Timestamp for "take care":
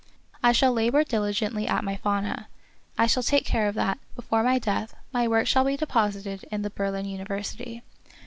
3.21-3.71